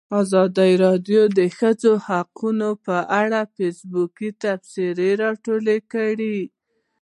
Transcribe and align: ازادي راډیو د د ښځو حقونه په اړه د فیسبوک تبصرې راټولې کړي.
ازادي 0.21 0.71
راډیو 0.85 1.21
د 1.31 1.33
د 1.37 1.39
ښځو 1.57 1.93
حقونه 2.07 2.67
په 2.85 2.97
اړه 3.21 3.41
د 3.45 3.51
فیسبوک 3.55 4.17
تبصرې 4.43 5.09
راټولې 5.23 5.77
کړي. 5.93 6.39